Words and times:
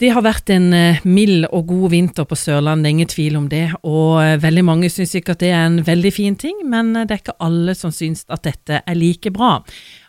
Det 0.00 0.08
har 0.14 0.24
vært 0.24 0.48
en 0.54 0.70
eh, 0.72 1.00
mild 1.04 1.44
og 1.52 1.66
god 1.68 1.90
vinter 1.92 2.24
på 2.24 2.36
Sørlandet, 2.38 2.88
ingen 2.88 3.08
tvil 3.10 3.34
om 3.36 3.50
det. 3.52 3.66
Og 3.84 4.22
eh, 4.22 4.38
veldig 4.40 4.62
mange 4.64 4.88
syns 4.88 5.12
ikke 5.18 5.34
at 5.34 5.42
det 5.42 5.50
er 5.52 5.66
en 5.66 5.82
veldig 5.84 6.12
fin 6.16 6.36
ting, 6.40 6.62
men 6.72 6.94
eh, 6.96 7.04
det 7.04 7.18
er 7.18 7.20
ikke 7.20 7.42
alle 7.44 7.74
som 7.76 7.92
syns 7.92 8.24
at 8.32 8.46
dette 8.48 8.78
er 8.80 8.96
like 8.96 9.28
bra. 9.34 9.58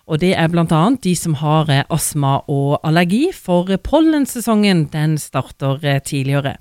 Og 0.08 0.22
det 0.22 0.30
er 0.32 0.48
annet 0.48 1.02
de 1.04 1.12
som 1.16 1.36
har 1.40 1.68
astma 1.92 2.38
og 2.52 2.80
allergi, 2.88 3.34
for 3.36 3.68
pollensesongen 3.84 4.86
den 4.92 5.18
starter 5.20 5.84
tidligere. 6.00 6.55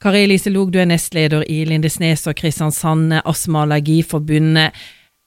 Kari 0.00 0.22
Elise 0.28 0.50
Log, 0.50 0.70
du 0.72 0.78
er 0.78 0.86
nestleder 0.86 1.42
i 1.50 1.64
Lindesnes 1.66 2.26
og 2.26 2.38
Kristiansand 2.38 3.12
astma- 3.24 3.64
og 3.64 3.68
allergiforbundet. 3.68 4.70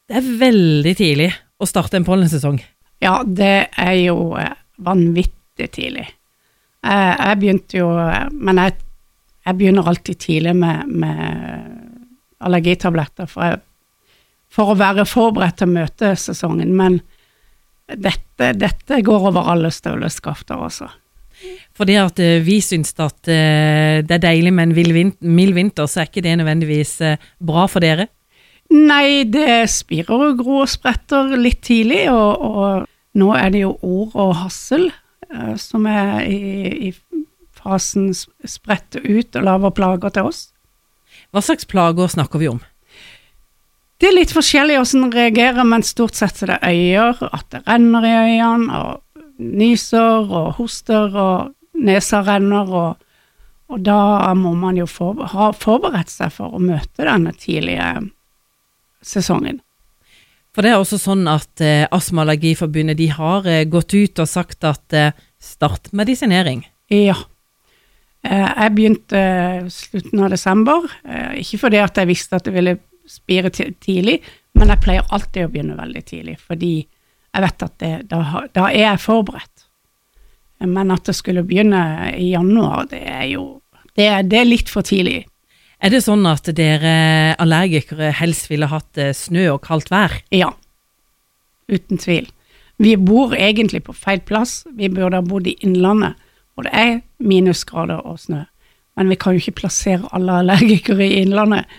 Det 0.07 0.19
er 0.19 0.31
veldig 0.39 0.95
tidlig 0.99 1.29
å 1.59 1.67
starte 1.67 1.99
en 1.99 2.07
pollensesong? 2.07 2.63
Ja, 3.03 3.21
det 3.23 3.69
er 3.75 3.95
jo 3.99 4.17
vanvittig 4.79 5.71
tidlig. 5.75 6.09
Jeg, 6.81 7.17
jeg 7.19 7.39
begynte 7.41 7.77
jo 7.77 7.89
Men 8.33 8.61
jeg, 8.61 8.77
jeg, 9.45 9.57
begynner 9.57 9.89
alltid 9.91 10.21
tidlig 10.21 10.55
med, 10.57 10.87
med 10.89 11.75
allergitabletter 12.41 13.29
for, 13.29 13.51
jeg, 13.51 13.59
for, 14.49 14.73
å 14.73 14.79
være 14.79 15.05
forberedt 15.09 15.59
til 15.61 15.69
å 15.69 15.75
møte 15.75 16.15
sesongen. 16.17 16.73
Men 16.77 16.99
dette, 17.91 18.53
dette 18.57 19.01
går 19.05 19.27
over 19.29 19.51
alle 19.53 19.69
støvleskafter, 19.73 20.57
altså. 20.57 20.89
Fordi 21.77 21.97
at 21.97 22.21
uh, 22.21 22.39
vi 22.45 22.59
syns 22.65 22.93
at 22.97 23.29
uh, 23.29 24.01
det 24.05 24.17
er 24.17 24.23
deilig 24.25 24.53
med 24.53 24.71
en 24.71 25.13
mild 25.21 25.55
vinter, 25.57 25.89
så 25.89 26.01
er 26.01 26.09
ikke 26.09 26.25
det 26.25 26.33
nødvendigvis 26.41 26.95
uh, 27.05 27.29
bra 27.41 27.67
for 27.69 27.85
dere? 27.85 28.07
Nei, 28.73 29.25
det 29.29 29.67
spirer 29.73 30.29
og 30.29 30.41
gror 30.41 30.65
og 30.65 30.73
spretter 30.73 31.33
litt 31.37 31.61
tidlig, 31.65 32.05
og, 32.13 32.41
og 32.41 33.21
nå 33.21 33.31
er 33.37 33.53
det 33.53 33.65
jo 33.65 33.75
ord 33.85 34.17
og 34.21 34.35
hassel 34.45 34.89
Eh, 34.89 35.10
som 35.57 35.85
er 35.87 36.25
i, 36.27 36.89
i 36.89 37.21
fasen 37.61 38.09
spredt 38.13 38.97
ut 39.01 39.37
og 39.37 39.45
lager 39.45 39.73
plager 39.75 40.13
til 40.15 40.31
oss. 40.31 40.41
Hva 41.31 41.43
slags 41.45 41.67
plager 41.69 42.11
snakker 42.11 42.41
vi 42.41 42.49
om? 42.51 42.59
Det 44.01 44.09
er 44.09 44.17
litt 44.17 44.33
forskjellig 44.33 44.79
hvordan 44.79 45.05
den 45.05 45.13
reagerer, 45.13 45.65
men 45.67 45.85
stort 45.85 46.17
sett 46.17 46.41
er 46.41 46.55
det 46.55 46.59
øyer, 46.65 47.21
at 47.29 47.45
det 47.53 47.61
renner 47.67 48.07
i 48.07 48.13
øynene, 48.17 48.79
og 48.81 49.21
nyser 49.41 50.25
og 50.25 50.55
hoster, 50.57 51.13
og 51.13 51.83
nesa 51.85 52.23
renner, 52.25 52.71
og, 52.81 52.95
og 53.69 53.83
da 53.85 54.33
må 54.37 54.55
man 54.57 54.79
jo 54.79 54.87
for, 54.89 55.21
ha 55.33 55.51
forberedt 55.53 56.09
seg 56.09 56.33
for 56.33 56.57
å 56.57 56.61
møte 56.61 57.05
denne 57.05 57.35
tidlige 57.37 57.91
sesongen. 59.05 59.61
For 60.51 60.65
det 60.65 60.73
er 60.73 60.81
også 60.81 60.97
sånn 60.99 61.27
at 61.31 61.61
eh, 61.63 61.85
Astma-Allergiforbundet 61.95 62.97
de 62.99 63.07
har 63.13 63.45
eh, 63.47 63.63
gått 63.69 63.93
ut 63.95 64.19
og 64.19 64.27
sagt 64.27 64.65
at 64.67 64.97
eh, 64.97 65.13
start 65.41 65.91
medisinering. 65.97 66.63
Ja. 66.91 67.17
Eh, 68.21 68.49
jeg 68.49 68.73
begynte 68.77 69.17
eh, 69.17 69.69
slutten 69.73 70.21
av 70.21 70.33
desember, 70.33 70.85
eh, 71.03 71.39
ikke 71.41 71.63
fordi 71.63 71.81
at 71.81 71.97
jeg 71.97 72.09
visste 72.11 72.37
at 72.37 72.45
det 72.45 72.53
ville 72.53 72.77
spire 73.09 73.49
tidlig, 73.49 74.19
men 74.57 74.69
jeg 74.69 74.83
pleier 74.83 75.09
alltid 75.09 75.47
å 75.47 75.51
begynne 75.51 75.79
veldig 75.79 76.03
tidlig, 76.05 76.37
fordi 76.39 76.75
jeg 76.81 77.43
vet 77.45 77.65
at 77.65 77.75
det, 77.81 77.91
da, 78.11 78.21
da, 78.53 78.67
er 78.69 78.91
jeg 78.91 79.01
forberedt. 79.01 79.65
Men 80.69 80.93
at 80.93 81.07
det 81.07 81.15
skulle 81.17 81.45
begynne 81.47 82.11
i 82.13 82.33
januar, 82.35 82.85
det 82.91 83.01
er 83.09 83.25
jo 83.31 83.45
det 83.97 84.07
det 84.29 84.37
er 84.37 84.47
litt 84.47 84.69
for 84.71 84.85
tidlig. 84.85 85.23
Er 85.81 85.89
det 85.89 86.03
sånn 86.05 86.27
at 86.29 86.45
dere 86.55 87.33
allergikere 87.41 88.11
helst 88.13 88.51
ville 88.51 88.69
hatt 88.69 88.99
snø 89.17 89.47
og 89.55 89.63
kaldt 89.65 89.89
vær? 89.91 90.13
Ja, 90.29 90.51
uten 91.71 91.99
tvil. 91.99 92.29
Vi 92.81 92.95
bor 92.97 93.35
egentlig 93.37 93.83
på 93.85 93.93
feil 93.93 94.23
plass. 94.25 94.63
Vi 94.73 94.89
burde 94.89 95.19
ha 95.19 95.25
bodd 95.25 95.47
i 95.47 95.55
Innlandet, 95.61 96.17
hvor 96.53 96.65
det 96.65 96.73
er 96.73 96.93
minusgrader 97.21 98.01
og 98.01 98.19
snø. 98.23 98.43
Men 98.97 99.11
vi 99.11 99.17
kan 99.21 99.35
jo 99.35 99.43
ikke 99.43 99.59
plassere 99.61 100.09
alle 100.15 100.39
allergikere 100.41 101.05
i 101.05 101.21
Innlandet. 101.21 101.69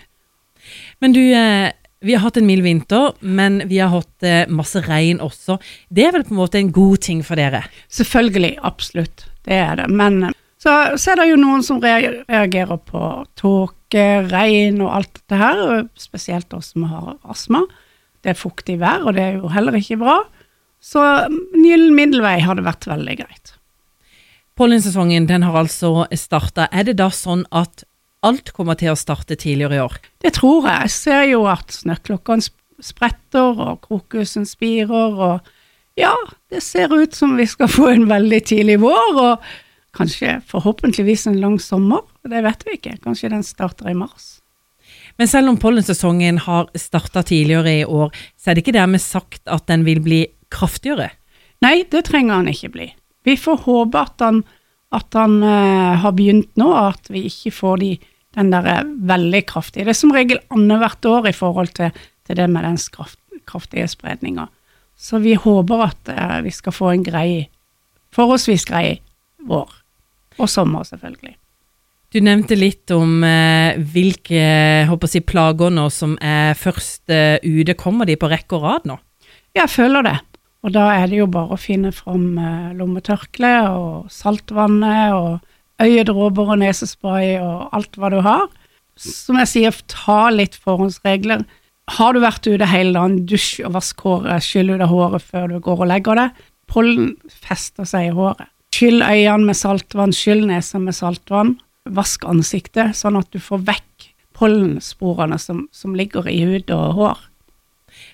Men 1.03 1.15
du, 1.15 1.19
eh, 1.19 1.73
vi 2.03 2.15
har 2.15 2.23
hatt 2.23 2.39
en 2.39 2.47
mild 2.47 2.63
vinter, 2.63 3.11
men 3.19 3.61
vi 3.67 3.81
har 3.83 3.91
hatt 3.91 4.23
eh, 4.23 4.47
masse 4.47 4.79
regn 4.87 5.19
også. 5.23 5.57
Det 5.89 6.07
er 6.07 6.15
vel 6.15 6.23
på 6.23 6.35
en 6.35 6.39
måte 6.39 6.61
en 6.61 6.71
god 6.71 7.03
ting 7.03 7.23
for 7.23 7.39
dere? 7.39 7.65
Selvfølgelig, 7.91 8.55
absolutt. 8.63 9.25
Det 9.43 9.59
er 9.59 9.75
det. 9.81 9.89
Men 9.91 10.31
så, 10.63 10.95
så, 10.95 11.11
er 11.11 11.19
det 11.19 11.29
jo 11.33 11.39
noen 11.41 11.63
som 11.67 11.81
reagerer 11.83 12.79
på 12.79 13.07
tåke, 13.39 14.05
regn 14.31 14.79
og 14.81 14.93
alt 15.01 15.11
dette 15.19 15.39
her, 15.41 15.83
spesielt 15.99 16.55
oss 16.55 16.71
som 16.71 16.87
har 16.87 17.17
astma. 17.27 17.65
Det 18.23 18.31
er 18.31 18.39
fuktig 18.39 18.77
vær, 18.79 19.03
og 19.03 19.17
det 19.17 19.25
er 19.25 19.41
jo 19.41 19.51
heller 19.51 19.75
ikke 19.75 19.99
bra. 19.99 20.21
Så 20.83 21.01
en 21.01 21.63
gyllen 21.63 21.95
middelvei 21.95 22.37
hadde 22.43 22.65
vært 22.65 22.87
veldig 22.89 23.15
greit. 23.21 23.53
Pollensesongen 24.59 25.25
den 25.29 25.45
har 25.47 25.55
altså 25.57 26.03
starta. 26.19 26.67
Er 26.71 26.85
det 26.89 26.99
da 26.99 27.07
sånn 27.13 27.47
at 27.55 27.85
alt 28.23 28.51
kommer 28.55 28.77
til 28.79 28.91
å 28.91 28.99
starte 28.99 29.37
tidligere 29.39 29.79
i 29.79 29.83
år? 29.83 29.97
Det 30.21 30.35
tror 30.37 30.67
jeg. 30.67 30.89
Jeg 30.89 30.95
ser 30.97 31.23
jo 31.31 31.45
at 31.49 31.73
snøklokkene 31.73 32.45
spretter, 32.83 33.57
og 33.63 33.87
krokusen 33.87 34.45
spirer, 34.45 35.15
og 35.15 35.99
ja, 35.99 36.13
det 36.51 36.61
ser 36.65 36.93
ut 36.93 37.15
som 37.15 37.37
vi 37.39 37.47
skal 37.47 37.71
få 37.71 37.89
en 37.93 38.07
veldig 38.11 38.41
tidlig 38.51 38.79
vår. 38.83 39.21
og 39.23 39.53
kanskje 39.93 40.39
forhåpentligvis 40.49 41.27
en 41.27 41.39
lang 41.41 41.59
sommer. 41.61 42.01
Det 42.25 42.41
vet 42.43 42.63
vi 42.65 42.77
ikke. 42.77 42.97
Kanskje 43.03 43.29
den 43.33 43.43
starter 43.45 43.91
i 43.91 43.97
mars. 43.97 44.39
Men 45.17 45.29
selv 45.29 45.51
om 45.51 45.59
pollensesongen 45.61 46.39
har 46.47 46.69
starta 46.77 47.21
tidligere 47.23 47.73
i 47.79 47.85
år, 47.85 48.09
så 48.37 48.49
er 48.49 48.55
det 48.55 48.63
ikke 48.63 48.79
dermed 48.79 49.01
sagt 49.03 49.43
at 49.45 49.67
den 49.69 49.85
vil 49.85 50.01
bli 50.01 50.23
kraftigere? 50.53 51.11
Nei, 51.63 51.83
det 51.89 52.05
trenger 52.09 52.41
han 52.41 52.51
ikke 52.51 52.71
bli. 52.73 52.87
Vi 53.23 53.35
får 53.39 53.63
håpe 53.65 53.99
at 53.99 54.23
han, 54.23 54.41
at 54.93 55.15
han 55.17 55.37
uh, 55.43 55.99
har 56.03 56.15
begynt 56.17 56.51
nå, 56.59 56.69
at 56.75 57.07
vi 57.11 57.25
ikke 57.29 57.53
får 57.55 57.83
de, 57.83 57.91
den 58.37 58.51
der 58.53 58.67
uh, 58.67 58.89
veldig 59.13 59.45
kraftige. 59.49 59.87
Det 59.87 59.95
er 59.95 60.01
som 60.01 60.15
regel 60.15 60.41
annethvert 60.53 61.07
år 61.09 61.29
i 61.31 61.35
forhold 61.37 61.71
til, 61.77 61.93
til, 62.27 62.39
det 62.39 62.49
med 62.51 62.67
den 62.67 62.79
kraft, 62.95 63.19
kraftige 63.49 63.87
spredninga. 63.91 64.49
Så 64.99 65.21
vi 65.23 65.37
håper 65.39 65.87
at 65.87 66.11
uh, 66.11 66.41
vi 66.43 66.51
skal 66.51 66.75
få 66.75 66.91
en 66.93 67.05
grei, 67.05 67.47
forholdsvis 68.15 68.67
grei 68.69 68.99
vår. 69.47 69.79
Og 70.41 70.49
sommer, 70.49 70.83
selvfølgelig. 70.87 71.37
Du 72.13 72.19
nevnte 72.21 72.53
litt 72.53 72.91
om 72.93 73.23
eh, 73.25 73.73
hvilke 73.89 74.41
håper 74.85 75.09
jeg, 75.09 75.25
plager 75.25 75.71
nå 75.73 75.87
som 75.89 76.13
er 76.21 76.53
først 76.53 77.09
eh, 77.09 77.41
ute. 77.41 77.73
Kommer 77.73 78.05
de 78.05 78.19
på 78.21 78.29
rekke 78.29 78.59
og 78.59 78.67
rad 78.67 78.85
nå? 78.85 78.99
Jeg 79.57 79.65
føler 79.73 80.05
det. 80.05 80.13
Og 80.63 80.71
da 80.71 80.85
er 80.95 81.09
det 81.11 81.19
jo 81.19 81.27
bare 81.27 81.55
å 81.55 81.59
finne 81.59 81.91
fram 81.91 82.37
lommetørkleet 82.77 83.73
og 83.75 84.11
saltvannet 84.13 85.15
og 85.17 85.83
øyedråper 85.83 86.53
og 86.53 86.61
nesespray 86.61 87.35
og 87.41 87.73
alt 87.75 87.99
hva 87.99 88.11
du 88.13 88.21
har. 88.23 88.47
Som 88.95 89.39
jeg 89.41 89.51
sier, 89.51 89.83
ta 89.91 90.29
litt 90.31 90.55
forhåndsregler. 90.63 91.43
Har 91.97 92.15
du 92.15 92.21
vært 92.23 92.47
ute 92.47 92.69
hele 92.69 92.93
dagen, 92.95 93.25
dusj 93.27 93.65
og 93.67 93.75
vask 93.75 93.99
håret, 94.05 94.45
skyll 94.45 94.71
ut 94.71 94.83
av 94.85 94.91
håret 94.93 95.25
før 95.25 95.51
du 95.51 95.59
går 95.63 95.83
og 95.83 95.89
legger 95.91 96.21
det. 96.21 96.29
Pollen 96.71 97.13
fester 97.27 97.87
seg 97.89 98.11
i 98.11 98.15
håret. 98.15 98.47
Skyll 98.73 99.03
øynene 99.03 99.49
med 99.51 99.57
saltvann, 99.59 100.15
skyll 100.15 100.47
nesa 100.49 100.79
med 100.81 100.95
saltvann. 100.97 101.57
Vask 101.93 102.23
ansiktet, 102.29 102.95
sånn 102.95 103.19
at 103.19 103.27
du 103.35 103.41
får 103.43 103.65
vekk 103.67 104.07
pollensporene 104.33 105.37
som, 105.41 105.67
som 105.75 105.93
ligger 105.97 106.29
i 106.31 106.39
hud 106.47 106.71
og 106.73 106.97
hår. 106.97 107.25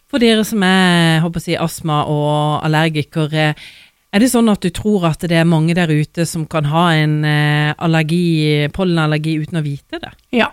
For 0.09 0.21
dere 0.21 0.45
som 0.47 0.63
er 0.65 1.19
håper 1.21 1.43
jeg, 1.45 1.59
astma- 1.61 2.05
og 2.09 2.65
allergikere, 2.65 3.51
er 4.09 4.23
det 4.23 4.31
sånn 4.31 4.49
at 4.49 4.63
du 4.65 4.71
tror 4.73 5.05
at 5.11 5.21
det 5.29 5.37
er 5.37 5.45
mange 5.45 5.75
der 5.77 5.91
ute 5.91 6.25
som 6.25 6.47
kan 6.49 6.65
ha 6.71 6.87
en 6.97 7.19
eh, 7.27 7.75
allergi, 7.77 8.65
pollenallergi 8.73 9.35
uten 9.43 9.59
å 9.61 9.65
vite 9.65 9.99
det? 10.01 10.09
Ja, 10.33 10.49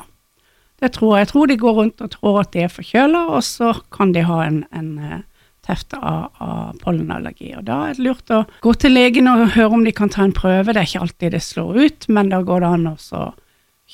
det 0.82 0.90
tror 0.92 1.14
jeg. 1.16 1.24
Jeg 1.24 1.30
tror 1.30 1.48
de 1.48 1.56
går 1.62 1.78
rundt 1.78 2.04
og 2.04 2.12
tror 2.12 2.42
at 2.42 2.52
de 2.52 2.66
er 2.66 2.74
forkjøla, 2.74 3.22
og 3.32 3.40
så 3.46 3.72
kan 3.96 4.12
de 4.12 4.26
ha 4.28 4.42
en, 4.44 4.60
en 4.76 4.90
eh, 5.00 5.24
teft 5.64 5.96
av, 5.96 6.28
av 6.36 6.76
pollenallergi. 6.84 7.54
Og 7.56 7.64
Da 7.64 7.78
er 7.86 7.96
det 7.96 8.04
lurt 8.04 8.34
å 8.36 8.42
gå 8.60 8.76
til 8.76 8.92
legen 8.92 9.32
og 9.32 9.46
høre 9.56 9.72
om 9.80 9.88
de 9.88 9.96
kan 9.96 10.12
ta 10.12 10.26
en 10.26 10.36
prøve. 10.36 10.74
Det 10.74 10.82
er 10.82 10.90
ikke 10.90 11.06
alltid 11.06 11.36
det 11.38 11.42
slår 11.46 11.80
ut, 11.80 12.08
men 12.12 12.28
da 12.34 12.42
går 12.44 12.60
det 12.60 12.74
an 12.76 12.86
å 12.92 13.24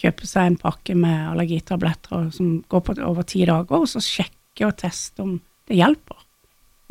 kjøpe 0.02 0.26
seg 0.26 0.50
en 0.50 0.58
pakke 0.58 0.98
med 0.98 1.30
allergitabletter 1.36 2.28
som 2.34 2.58
går 2.66 2.84
på 2.88 2.98
over 3.06 3.30
ti 3.30 3.46
dager, 3.46 3.84
og 3.84 3.90
så 3.94 4.02
sjekke 4.02 4.66
og 4.66 4.74
teste 4.82 5.22
om 5.22 5.38
det 5.72 5.80
hjelper. 5.80 6.18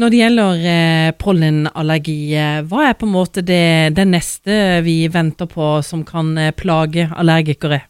Når 0.02 0.10
det 0.10 0.20
gjelder 0.22 0.64
eh, 0.66 1.12
pollenallergi, 1.22 2.20
eh, 2.34 2.62
hva 2.66 2.88
er 2.88 2.96
på 2.98 3.06
en 3.06 3.14
måte 3.14 3.44
det, 3.46 3.94
det, 3.98 4.08
neste 4.10 4.82
vi 4.86 5.04
venter 5.14 5.50
på 5.50 5.76
som 5.86 6.02
kan 6.08 6.34
eh, 6.42 6.54
plage 6.58 7.06
allergikere? 7.12 7.84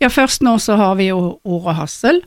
Ja, 0.00 0.08
Først 0.12 0.44
nå 0.46 0.54
så 0.62 0.78
har 0.78 0.94
vi 1.00 1.10
jo 1.10 1.18
ord 1.42 1.66
og 1.66 1.74
hassel. 1.80 2.22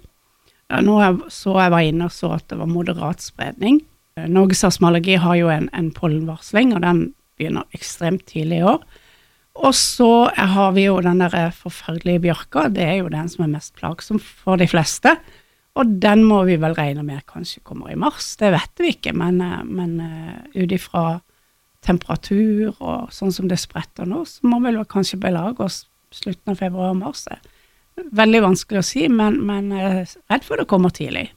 Nå 0.84 0.98
så 1.32 1.56
jeg 1.60 1.72
var 1.74 1.86
inne 1.86 2.10
og 2.10 2.16
så 2.16 2.34
at 2.36 2.48
det 2.52 2.58
var 2.60 2.70
moderat 2.70 3.24
spredning. 3.24 3.80
Eh, 4.18 4.28
Norges 4.28 4.66
astmaallergi 4.68 5.16
har 5.22 5.40
jo 5.40 5.54
en, 5.54 5.70
en 5.72 5.92
pollenvarsling, 5.96 6.74
og 6.76 6.84
den 6.84 7.06
begynner 7.40 7.70
ekstremt 7.78 8.26
tidlig 8.30 8.60
i 8.60 8.68
år. 8.74 8.84
Og 9.64 9.76
så 9.78 10.28
har 10.34 10.74
vi 10.74 10.88
jo 10.88 10.98
den 11.06 11.22
der 11.22 11.54
forferdelige 11.54 12.26
bjørka, 12.26 12.68
det 12.74 12.84
er 12.90 13.00
jo 13.04 13.14
den 13.14 13.30
som 13.30 13.46
er 13.46 13.54
mest 13.54 13.76
plagsom 13.78 14.20
for 14.20 14.58
de 14.60 14.68
fleste. 14.68 15.16
Og 15.80 15.94
den 16.04 16.22
må 16.30 16.44
vi 16.46 16.60
vel 16.62 16.76
regne 16.78 17.02
med 17.06 17.26
kanskje 17.30 17.64
kommer 17.66 17.90
i 17.90 17.98
mars, 17.98 18.36
det 18.38 18.52
vet 18.54 18.82
vi 18.82 18.94
ikke, 18.94 19.14
men, 19.18 19.40
eh, 19.42 19.64
men 19.66 19.96
uh, 19.98 20.36
ut 20.54 20.76
ifra 20.76 21.06
temperatur 21.84 22.76
og 22.78 23.10
sånn 23.12 23.34
som 23.34 23.50
det 23.50 23.58
spretter 23.60 24.08
nå, 24.08 24.22
så 24.30 24.46
må 24.48 24.62
vi 24.62 24.70
vel 24.70 24.86
kanskje 24.90 25.20
belage 25.20 25.66
oss 25.66 25.84
slutten 26.14 26.54
av 26.54 26.62
februar-mars. 26.62 27.26
Veldig 28.14 28.44
vanskelig 28.46 28.84
å 28.84 28.86
si, 28.86 29.08
men, 29.10 29.42
men 29.44 29.74
jeg 29.74 29.90
er 29.90 30.14
redd 30.32 30.46
for 30.46 30.62
det 30.62 30.70
kommer 30.70 30.94
tidlig. 30.94 31.32